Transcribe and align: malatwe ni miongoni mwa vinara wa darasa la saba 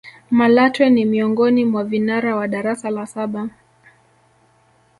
malatwe 0.31 0.89
ni 0.89 1.05
miongoni 1.05 1.65
mwa 1.65 1.83
vinara 1.83 2.35
wa 2.35 2.47
darasa 2.47 2.89
la 2.89 3.05
saba 3.07 3.49